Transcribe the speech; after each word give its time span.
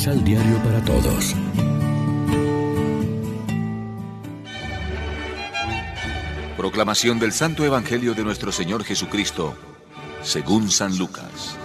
Misal 0.00 0.24
Diario 0.24 0.56
para 0.62 0.82
Todos. 0.82 1.36
Proclamación 6.56 7.18
del 7.18 7.32
Santo 7.32 7.66
Evangelio 7.66 8.14
de 8.14 8.24
nuestro 8.24 8.50
Señor 8.50 8.82
Jesucristo, 8.82 9.54
según 10.22 10.70
San 10.70 10.96
Lucas. 10.96 11.58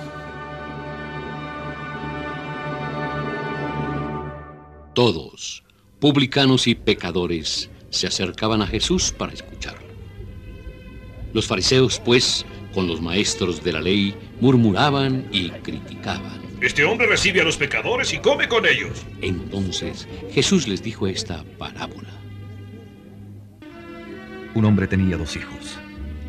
Todos, 4.93 5.63
publicanos 6.01 6.67
y 6.67 6.75
pecadores, 6.75 7.69
se 7.89 8.07
acercaban 8.07 8.61
a 8.61 8.67
Jesús 8.67 9.13
para 9.17 9.31
escucharlo. 9.31 9.87
Los 11.31 11.47
fariseos, 11.47 12.01
pues, 12.03 12.45
con 12.73 12.85
los 12.85 13.01
maestros 13.01 13.63
de 13.63 13.71
la 13.71 13.79
ley, 13.79 14.13
murmuraban 14.41 15.25
y 15.31 15.51
criticaban. 15.51 16.44
Este 16.61 16.85
hombre 16.85 17.07
recibe 17.07 17.41
a 17.41 17.43
los 17.43 17.57
pecadores 17.57 18.13
y 18.13 18.19
come 18.19 18.47
con 18.47 18.65
ellos. 18.65 19.05
Entonces 19.21 20.07
Jesús 20.31 20.67
les 20.67 20.81
dijo 20.81 21.07
esta 21.07 21.43
parábola. 21.57 22.09
Un 24.53 24.65
hombre 24.65 24.87
tenía 24.87 25.17
dos 25.17 25.35
hijos. 25.35 25.77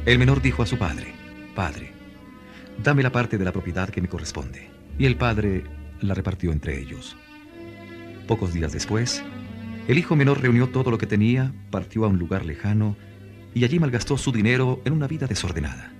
El 0.05 0.19
menor 0.19 0.43
dijo 0.43 0.63
a 0.63 0.67
su 0.67 0.79
padre, 0.79 1.15
Padre, 1.55 1.93
dame 2.83 3.03
la 3.03 3.13
parte 3.13 3.39
de 3.39 3.45
la 3.45 3.53
propiedad 3.53 3.89
que 3.89 4.01
me 4.03 4.09
corresponde. 4.09 4.69
Y 4.99 5.07
el 5.07 5.17
padre 5.17 5.65
la 6.01 6.15
repartió 6.15 6.51
entre 6.53 6.81
ellos. 6.81 7.17
Pocos 8.27 8.53
días 8.53 8.73
después, 8.73 9.23
el 9.87 9.99
hijo 9.99 10.17
menor 10.17 10.41
reunió 10.41 10.69
todo 10.69 10.91
lo 10.91 10.99
que 10.99 11.07
tenía, 11.07 11.53
partió 11.71 12.05
a 12.05 12.09
un 12.09 12.19
lugar 12.19 12.45
lejano 12.45 12.97
y 13.55 13.65
allí 13.65 13.79
malgastó 13.79 14.19
su 14.19 14.33
dinero 14.33 14.83
en 14.85 14.93
una 14.93 15.07
vida 15.07 15.29
desordenada. 15.29 15.93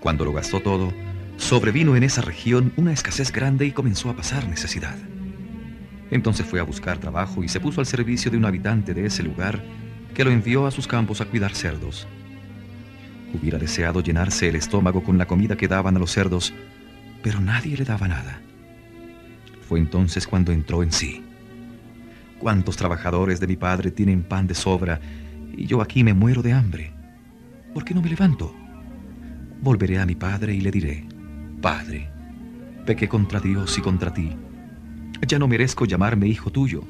Cuando 0.00 0.24
lo 0.26 0.32
gastó 0.32 0.60
todo, 0.60 0.92
sobrevino 1.38 1.96
en 1.96 2.02
esa 2.02 2.20
región 2.20 2.72
una 2.76 2.92
escasez 2.92 3.32
grande 3.32 3.64
y 3.64 3.72
comenzó 3.72 4.10
a 4.10 4.16
pasar 4.16 4.46
necesidad. 4.48 4.96
Entonces 6.10 6.44
fue 6.44 6.60
a 6.60 6.64
buscar 6.64 6.98
trabajo 6.98 7.42
y 7.42 7.48
se 7.48 7.60
puso 7.60 7.80
al 7.80 7.86
servicio 7.86 8.30
de 8.30 8.36
un 8.36 8.44
habitante 8.44 8.92
de 8.92 9.06
ese 9.06 9.22
lugar 9.22 9.62
que 10.14 10.24
lo 10.24 10.30
envió 10.30 10.66
a 10.66 10.70
sus 10.70 10.86
campos 10.86 11.20
a 11.20 11.26
cuidar 11.26 11.54
cerdos. 11.54 12.06
Hubiera 13.32 13.58
deseado 13.58 14.00
llenarse 14.00 14.48
el 14.48 14.56
estómago 14.56 15.02
con 15.02 15.16
la 15.16 15.26
comida 15.26 15.56
que 15.56 15.68
daban 15.68 15.96
a 15.96 15.98
los 15.98 16.10
cerdos, 16.10 16.52
pero 17.22 17.40
nadie 17.40 17.76
le 17.76 17.84
daba 17.84 18.08
nada. 18.08 18.40
Fue 19.68 19.78
entonces 19.78 20.26
cuando 20.26 20.50
entró 20.50 20.82
en 20.82 20.92
sí. 20.92 21.22
¿Cuántos 22.38 22.76
trabajadores 22.76 23.38
de 23.38 23.46
mi 23.46 23.56
padre 23.56 23.90
tienen 23.90 24.22
pan 24.22 24.46
de 24.46 24.54
sobra 24.54 25.00
y 25.56 25.66
yo 25.66 25.82
aquí 25.82 26.04
me 26.04 26.14
muero 26.14 26.42
de 26.42 26.52
hambre? 26.52 26.92
¿Por 27.74 27.84
qué 27.84 27.94
no 27.94 28.00
me 28.00 28.08
levanto? 28.08 28.54
Volveré 29.60 29.98
a 29.98 30.06
mi 30.06 30.14
padre 30.14 30.54
y 30.54 30.60
le 30.60 30.70
diré, 30.70 31.07
Padre, 31.60 32.08
pequé 32.86 33.08
contra 33.08 33.40
Dios 33.40 33.76
y 33.78 33.80
contra 33.80 34.14
ti. 34.14 34.30
Ya 35.26 35.40
no 35.40 35.48
merezco 35.48 35.86
llamarme 35.86 36.28
hijo 36.28 36.52
tuyo. 36.52 36.84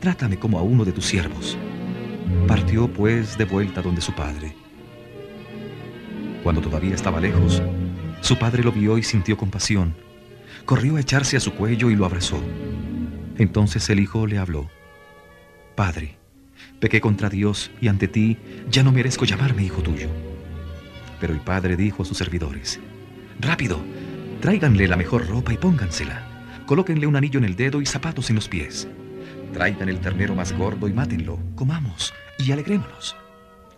Trátame 0.00 0.36
como 0.36 0.58
a 0.58 0.62
uno 0.62 0.84
de 0.84 0.90
tus 0.90 1.06
siervos. 1.06 1.56
Partió 2.48 2.88
pues 2.88 3.38
de 3.38 3.44
vuelta 3.44 3.82
donde 3.82 4.00
su 4.00 4.12
padre. 4.12 4.56
Cuando 6.42 6.60
todavía 6.60 6.96
estaba 6.96 7.20
lejos, 7.20 7.62
su 8.20 8.36
padre 8.36 8.64
lo 8.64 8.72
vio 8.72 8.98
y 8.98 9.04
sintió 9.04 9.36
compasión. 9.36 9.94
Corrió 10.64 10.96
a 10.96 11.00
echarse 11.00 11.36
a 11.36 11.40
su 11.40 11.52
cuello 11.54 11.88
y 11.88 11.94
lo 11.94 12.04
abrazó. 12.04 12.42
Entonces 13.38 13.88
el 13.90 14.00
hijo 14.00 14.26
le 14.26 14.38
habló. 14.38 14.68
Padre, 15.76 16.18
pequé 16.80 17.00
contra 17.00 17.30
Dios 17.30 17.70
y 17.80 17.86
ante 17.86 18.08
ti 18.08 18.38
ya 18.68 18.82
no 18.82 18.90
merezco 18.90 19.24
llamarme 19.24 19.62
hijo 19.62 19.82
tuyo. 19.82 20.08
Pero 21.20 21.32
el 21.32 21.40
padre 21.40 21.76
dijo 21.76 22.02
a 22.02 22.06
sus 22.06 22.18
servidores, 22.18 22.80
Rápido, 23.40 23.80
tráiganle 24.40 24.88
la 24.88 24.96
mejor 24.96 25.26
ropa 25.28 25.52
y 25.52 25.56
póngansela. 25.56 26.34
Colóquenle 26.66 27.06
un 27.06 27.16
anillo 27.16 27.38
en 27.38 27.44
el 27.44 27.56
dedo 27.56 27.80
y 27.80 27.86
zapatos 27.86 28.30
en 28.30 28.36
los 28.36 28.48
pies. 28.48 28.88
Traigan 29.52 29.88
el 29.88 30.00
ternero 30.00 30.34
más 30.34 30.56
gordo 30.56 30.88
y 30.88 30.92
mátenlo. 30.92 31.38
Comamos 31.54 32.14
y 32.38 32.50
alegrémonos. 32.52 33.16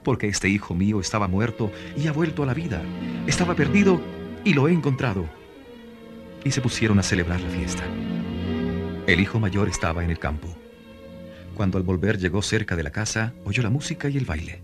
Porque 0.04 0.28
este 0.28 0.48
hijo 0.48 0.74
mío 0.74 1.00
estaba 1.00 1.26
muerto 1.26 1.72
y 1.96 2.06
ha 2.06 2.12
vuelto 2.12 2.42
a 2.42 2.46
la 2.46 2.54
vida. 2.54 2.80
Estaba 3.26 3.54
perdido 3.54 4.00
y 4.44 4.54
lo 4.54 4.68
he 4.68 4.72
encontrado. 4.72 5.28
Y 6.44 6.52
se 6.52 6.60
pusieron 6.60 6.98
a 6.98 7.02
celebrar 7.02 7.40
la 7.40 7.50
fiesta. 7.50 7.82
El 9.06 9.20
hijo 9.20 9.40
mayor 9.40 9.68
estaba 9.68 10.04
en 10.04 10.10
el 10.10 10.18
campo. 10.18 10.56
Cuando 11.56 11.78
al 11.78 11.84
volver 11.84 12.18
llegó 12.18 12.42
cerca 12.42 12.76
de 12.76 12.82
la 12.82 12.90
casa, 12.90 13.34
oyó 13.44 13.62
la 13.62 13.70
música 13.70 14.08
y 14.08 14.16
el 14.16 14.24
baile. 14.24 14.62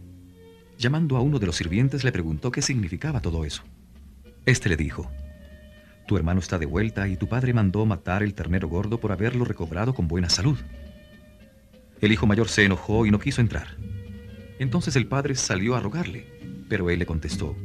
Llamando 0.78 1.16
a 1.16 1.20
uno 1.20 1.38
de 1.38 1.47
los 1.47 1.56
sirvientes 1.56 2.04
le 2.04 2.12
preguntó 2.12 2.50
qué 2.53 2.62
significaba 2.62 3.20
todo 3.20 3.44
eso. 3.44 3.64
Este 4.44 4.69
le 4.69 4.76
dijo, 4.76 5.10
Tu 6.08 6.16
hermano 6.16 6.41
está 6.41 6.58
de 6.58 6.66
vuelta 6.66 7.06
y 7.06 7.16
tu 7.16 7.28
padre 7.28 7.53
mandó 7.53 7.86
matar 7.86 8.22
el 8.22 8.34
ternero 8.34 8.69
gordo 8.69 8.98
por 8.98 9.12
haberlo 9.12 9.44
recobrado 9.44 9.94
con 9.94 10.08
buena 10.08 10.28
salud. 10.28 10.58
El 12.00 12.10
hijo 12.10 12.26
mayor 12.26 12.48
se 12.48 12.64
enojó 12.64 13.06
y 13.06 13.12
no 13.12 13.20
quiso 13.20 13.41
entrar. 13.41 13.76
Entonces 14.58 14.97
el 14.97 15.06
padre 15.06 15.36
salió 15.36 15.76
a 15.76 15.80
rogarle, 15.80 16.26
pero 16.69 16.91
él 16.91 16.98
le 16.98 17.06
contestó, 17.06 17.56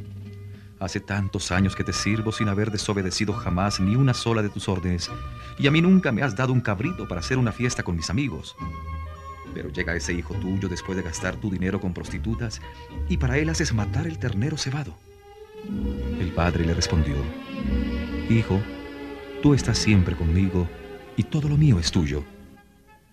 Hace 0.78 1.00
tantos 1.00 1.50
años 1.50 1.74
que 1.74 1.82
te 1.82 1.92
sirvo 1.92 2.30
sin 2.30 2.46
haber 2.46 2.70
desobedecido 2.70 3.32
jamás 3.32 3.80
ni 3.80 3.96
una 3.96 4.14
sola 4.14 4.42
de 4.42 4.48
tus 4.48 4.68
órdenes, 4.68 5.10
y 5.58 5.66
a 5.66 5.72
mí 5.72 5.82
nunca 5.82 6.12
me 6.12 6.22
has 6.22 6.36
dado 6.36 6.52
un 6.52 6.60
cabrito 6.60 7.08
para 7.08 7.20
hacer 7.20 7.36
una 7.36 7.50
fiesta 7.50 7.82
con 7.82 7.96
mis 7.96 8.10
amigos. 8.10 8.54
Pero 9.52 9.70
llega 9.70 9.96
ese 9.96 10.12
hijo 10.12 10.34
tuyo 10.34 10.68
después 10.68 10.96
de 10.96 11.02
gastar 11.02 11.34
tu 11.34 11.50
dinero 11.50 11.80
con 11.80 11.92
prostitutas, 11.92 12.60
y 13.08 13.16
para 13.16 13.38
él 13.38 13.48
haces 13.48 13.74
matar 13.74 14.06
el 14.06 14.18
ternero 14.18 14.56
cebado. 14.56 14.94
El 16.20 16.32
padre 16.32 16.64
le 16.64 16.74
respondió, 16.74 17.14
Hijo, 18.28 18.60
tú 19.42 19.54
estás 19.54 19.78
siempre 19.78 20.16
conmigo, 20.16 20.68
y 21.16 21.22
todo 21.22 21.48
lo 21.48 21.56
mío 21.56 21.78
es 21.78 21.90
tuyo. 21.90 22.24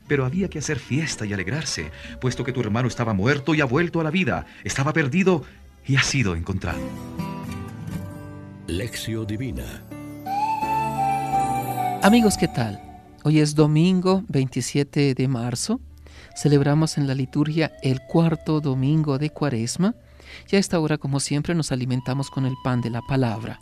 Pero 0.08 0.26
había 0.26 0.50
que 0.50 0.60
hacer 0.60 0.80
fiesta 0.80 1.26
y 1.26 1.34
alegrarse, 1.34 1.92
puesto 2.20 2.44
que 2.44 2.52
tu 2.52 2.62
hermano 2.62 2.88
estaba 2.88 3.14
muerto 3.14 3.56
y 3.56 3.62
ha 3.62 3.66
vuelto 3.66 4.02
a 4.02 4.04
la 4.04 4.12
vida, 4.12 4.46
estaba 4.64 4.94
perdido 4.94 5.44
y 5.86 5.96
ha 5.96 6.04
sido 6.04 6.36
encontrado. 6.36 6.80
Lección 8.68 9.28
Divina 9.28 9.84
Amigos, 12.02 12.38
¿qué 12.38 12.48
tal? 12.48 12.80
Hoy 13.24 13.40
es 13.40 13.56
domingo 13.56 14.24
27 14.28 15.16
de 15.16 15.28
marzo. 15.28 15.80
Celebramos 16.36 16.98
en 16.98 17.08
la 17.08 17.16
liturgia 17.16 17.72
el 17.82 18.02
cuarto 18.02 18.62
domingo 18.62 19.18
de 19.18 19.32
Cuaresma 19.32 19.96
y 20.51 20.56
a 20.56 20.59
esta 20.59 20.79
hora, 20.79 20.97
como 20.97 21.19
siempre, 21.19 21.56
nos 21.56 21.72
alimentamos 21.72 22.29
con 22.29 22.46
el 22.46 22.56
pan 22.63 22.81
de 22.81 22.90
la 22.90 23.01
palabra. 23.01 23.59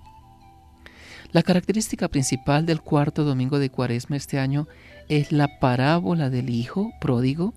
La 1.31 1.41
característica 1.41 2.07
principal 2.09 2.65
del 2.65 2.81
cuarto 2.81 3.23
domingo 3.23 3.57
de 3.57 3.71
Cuaresma 3.71 4.15
este 4.15 4.37
año 4.37 4.67
es 5.09 5.31
la 5.31 5.59
parábola 5.59 6.29
del 6.29 6.49
Hijo 6.49 6.91
pródigo, 7.01 7.53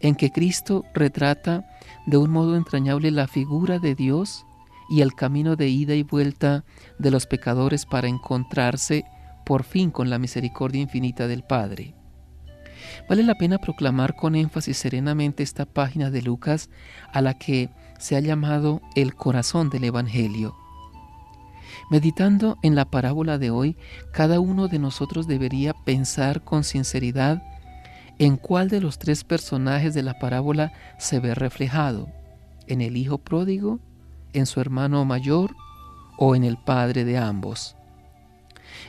en 0.00 0.14
que 0.14 0.30
Cristo 0.30 0.84
retrata 0.92 1.64
de 2.06 2.18
un 2.18 2.30
modo 2.30 2.56
entrañable 2.56 3.10
la 3.10 3.28
figura 3.28 3.78
de 3.78 3.94
Dios 3.94 4.44
y 4.90 5.00
el 5.00 5.14
camino 5.14 5.56
de 5.56 5.68
ida 5.68 5.94
y 5.94 6.02
vuelta 6.02 6.64
de 6.98 7.10
los 7.10 7.26
pecadores 7.26 7.86
para 7.86 8.08
encontrarse 8.08 9.06
por 9.46 9.64
fin 9.64 9.90
con 9.90 10.10
la 10.10 10.18
misericordia 10.18 10.82
infinita 10.82 11.26
del 11.28 11.44
Padre. 11.44 11.94
Vale 13.08 13.22
la 13.22 13.36
pena 13.36 13.58
proclamar 13.58 14.14
con 14.16 14.34
énfasis 14.34 14.76
serenamente 14.76 15.42
esta 15.42 15.64
página 15.64 16.10
de 16.10 16.22
Lucas 16.22 16.68
a 17.12 17.22
la 17.22 17.38
que 17.38 17.70
se 18.02 18.16
ha 18.16 18.20
llamado 18.20 18.82
el 18.96 19.14
corazón 19.14 19.70
del 19.70 19.84
Evangelio. 19.84 20.56
Meditando 21.88 22.58
en 22.64 22.74
la 22.74 22.84
parábola 22.84 23.38
de 23.38 23.52
hoy, 23.52 23.76
cada 24.12 24.40
uno 24.40 24.66
de 24.66 24.80
nosotros 24.80 25.28
debería 25.28 25.72
pensar 25.72 26.42
con 26.42 26.64
sinceridad 26.64 27.44
en 28.18 28.38
cuál 28.38 28.68
de 28.68 28.80
los 28.80 28.98
tres 28.98 29.22
personajes 29.22 29.94
de 29.94 30.02
la 30.02 30.18
parábola 30.18 30.72
se 30.98 31.20
ve 31.20 31.36
reflejado, 31.36 32.08
en 32.66 32.80
el 32.80 32.96
hijo 32.96 33.18
pródigo, 33.18 33.78
en 34.32 34.46
su 34.46 34.60
hermano 34.60 35.04
mayor 35.04 35.54
o 36.18 36.34
en 36.34 36.42
el 36.42 36.56
padre 36.56 37.04
de 37.04 37.18
ambos. 37.18 37.76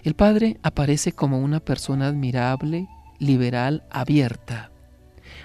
El 0.03 0.15
padre 0.15 0.57
aparece 0.63 1.11
como 1.11 1.37
una 1.37 1.59
persona 1.59 2.07
admirable, 2.07 2.87
liberal, 3.19 3.83
abierta. 3.91 4.71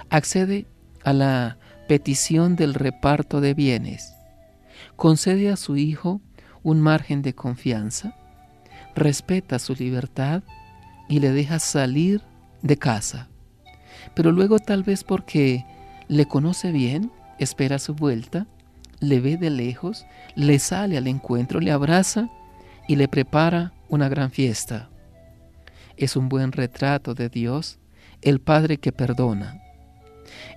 Accede 0.08 0.66
a 1.04 1.12
la 1.12 1.58
petición 1.88 2.54
del 2.54 2.74
reparto 2.74 3.40
de 3.40 3.54
bienes. 3.54 4.14
Concede 4.94 5.50
a 5.50 5.56
su 5.56 5.76
hijo 5.76 6.20
un 6.62 6.80
margen 6.80 7.22
de 7.22 7.34
confianza, 7.34 8.14
respeta 8.94 9.58
su 9.58 9.74
libertad 9.74 10.44
y 11.08 11.18
le 11.18 11.32
deja 11.32 11.58
salir 11.58 12.22
de 12.62 12.76
casa. 12.76 13.28
Pero 14.14 14.30
luego 14.30 14.60
tal 14.60 14.84
vez 14.84 15.02
porque 15.02 15.64
le 16.06 16.26
conoce 16.26 16.70
bien, 16.70 17.10
espera 17.40 17.80
su 17.80 17.94
vuelta 17.94 18.46
le 19.00 19.20
ve 19.20 19.36
de 19.36 19.50
lejos, 19.50 20.06
le 20.34 20.58
sale 20.58 20.96
al 20.96 21.06
encuentro, 21.06 21.60
le 21.60 21.70
abraza 21.70 22.28
y 22.86 22.96
le 22.96 23.08
prepara 23.08 23.72
una 23.88 24.08
gran 24.08 24.30
fiesta. 24.30 24.90
Es 25.96 26.16
un 26.16 26.28
buen 26.28 26.52
retrato 26.52 27.14
de 27.14 27.28
Dios, 27.28 27.78
el 28.22 28.40
Padre 28.40 28.78
que 28.78 28.92
perdona. 28.92 29.60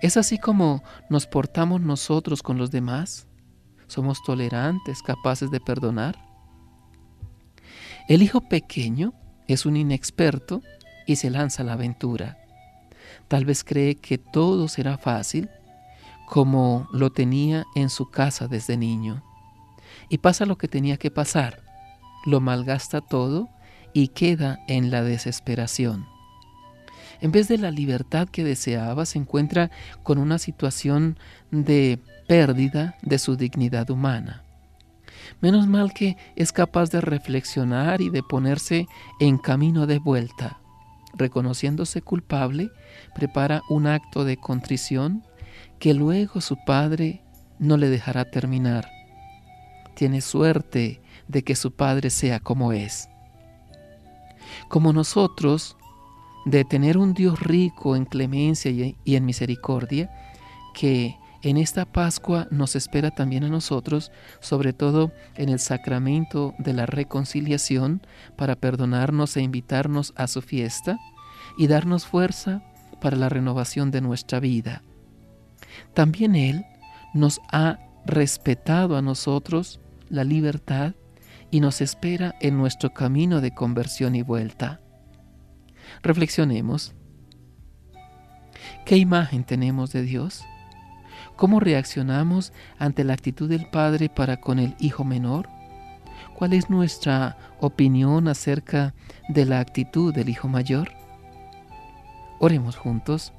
Es 0.02 0.18
así 0.18 0.38
como 0.38 0.84
nos 1.10 1.28
portamos 1.28 1.82
nosotros 1.82 2.44
con 2.44 2.58
los 2.58 2.72
demás. 2.72 3.28
Somos 3.88 4.24
tolerantes, 4.24 5.02
capaces 5.02 5.52
de 5.52 5.60
perdonar. 5.60 6.18
El 8.08 8.24
hijo 8.24 8.42
pequeño 8.42 9.14
es 9.48 9.66
un 9.66 9.78
inexperto 9.78 10.62
y 11.06 11.18
se 11.18 11.30
lanza 11.30 11.64
a 11.64 11.66
la 11.66 11.74
aventura. 11.74 12.38
Tal 13.28 13.46
vez 13.46 13.64
cree 13.64 13.96
que 13.96 14.18
todo 14.18 14.68
será 14.68 14.98
fácil 14.98 15.50
como 16.28 16.88
lo 16.94 17.12
tenía 17.12 17.66
en 17.76 17.90
su 17.90 18.10
casa 18.10 18.48
desde 18.48 18.78
niño. 18.78 19.22
Y 20.08 20.20
pasa 20.20 20.46
lo 20.46 20.58
que 20.58 20.70
tenía 20.70 20.98
que 20.98 21.12
pasar. 21.12 21.62
Lo 22.26 22.40
malgasta 22.40 23.02
todo 23.02 23.50
y 23.94 24.10
queda 24.10 24.60
en 24.68 24.92
la 24.92 25.04
desesperación. 25.04 26.06
En 27.22 27.32
vez 27.32 27.48
de 27.48 27.58
la 27.58 27.72
libertad 27.72 28.28
que 28.28 28.44
deseaba, 28.44 29.06
se 29.06 29.20
encuentra 29.20 29.70
con 30.04 30.18
una 30.18 30.40
situación 30.40 31.18
de 31.52 32.00
pérdida 32.28 32.96
de 33.04 33.20
su 33.20 33.36
dignidad 33.36 33.90
humana. 33.92 34.44
Menos 35.40 35.68
mal 35.68 35.94
que 35.94 36.18
es 36.36 36.52
capaz 36.52 36.90
de 36.90 37.00
reflexionar 37.00 38.02
y 38.02 38.10
de 38.10 38.24
ponerse 38.24 38.88
en 39.20 39.38
camino 39.38 39.88
de 39.88 40.00
vuelta. 40.00 40.60
Reconociéndose 41.14 42.02
culpable, 42.02 42.72
prepara 43.14 43.62
un 43.70 43.86
acto 43.86 44.26
de 44.26 44.38
contrición 44.38 45.24
que 45.80 45.94
luego 45.94 46.42
su 46.42 46.58
padre 46.66 47.22
no 47.60 47.78
le 47.78 47.90
dejará 47.90 48.26
terminar. 48.26 48.90
Tiene 49.96 50.22
suerte 50.22 51.02
de 51.28 51.44
que 51.44 51.56
su 51.56 51.72
padre 51.76 52.10
sea 52.10 52.40
como 52.40 52.74
es. 52.74 53.10
Como 54.70 54.94
nosotros, 54.94 55.78
de 56.46 56.66
tener 56.66 56.98
un 56.98 57.14
Dios 57.14 57.40
rico 57.40 57.96
en 57.96 58.06
clemencia 58.06 58.72
y 58.72 59.16
en 59.16 59.26
misericordia, 59.26 60.10
que 60.74 61.18
en 61.44 61.58
esta 61.58 61.86
Pascua 61.86 62.48
nos 62.52 62.76
espera 62.76 63.10
también 63.10 63.44
a 63.44 63.50
nosotros, 63.50 64.12
sobre 64.40 64.74
todo 64.74 65.12
en 65.36 65.50
el 65.50 65.60
sacramento 65.60 66.54
de 66.60 66.74
la 66.74 66.86
reconciliación, 66.86 68.02
para 68.36 68.56
perdonarnos 68.56 69.36
e 69.38 69.42
invitarnos 69.42 70.14
a 70.16 70.28
su 70.28 70.42
fiesta 70.42 71.00
y 71.58 71.68
darnos 71.68 72.06
fuerza 72.06 72.64
para 73.02 73.18
la 73.18 73.28
renovación 73.28 73.90
de 73.90 74.02
nuestra 74.02 74.40
vida. 74.40 74.84
También 75.96 76.36
Él 76.36 76.64
nos 77.14 77.42
ha 77.52 77.80
respetado 78.06 78.96
a 78.96 79.02
nosotros 79.02 79.80
la 80.10 80.24
libertad 80.24 80.94
y 81.50 81.60
nos 81.60 81.82
espera 81.82 82.36
en 82.40 82.58
nuestro 82.58 82.94
camino 82.94 83.42
de 83.42 83.54
conversión 83.54 84.16
y 84.16 84.22
vuelta. 84.22 84.80
Reflexionemos. 86.02 86.94
¿Qué 88.86 88.98
imagen 88.98 89.44
tenemos 89.44 89.92
de 89.92 90.02
Dios? 90.04 90.44
¿Cómo 91.36 91.60
reaccionamos 91.60 92.54
ante 92.78 93.04
la 93.04 93.14
actitud 93.14 93.50
del 93.50 93.70
Padre 93.70 94.10
para 94.10 94.38
con 94.38 94.60
el 94.60 94.76
Hijo 94.80 95.04
menor? 95.04 95.50
¿Cuál 96.36 96.54
es 96.54 96.70
nuestra 96.70 97.38
opinión 97.60 98.28
acerca 98.28 98.94
de 99.30 99.46
la 99.46 99.60
actitud 99.60 100.14
del 100.14 100.30
Hijo 100.30 100.48
mayor? 100.48 100.92
Oremos 102.40 102.76
juntos. 102.76 103.34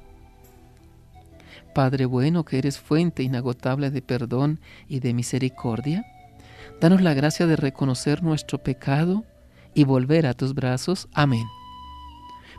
Padre 1.73 2.05
bueno, 2.05 2.45
que 2.45 2.57
eres 2.57 2.79
fuente 2.79 3.23
inagotable 3.23 3.89
de 3.89 4.01
perdón 4.01 4.59
y 4.87 4.99
de 4.99 5.13
misericordia, 5.13 6.05
danos 6.79 7.01
la 7.01 7.13
gracia 7.13 7.47
de 7.47 7.55
reconocer 7.55 8.23
nuestro 8.23 8.63
pecado 8.63 9.25
y 9.73 9.83
volver 9.83 10.25
a 10.27 10.33
tus 10.33 10.53
brazos. 10.53 11.07
Amén. 11.13 11.45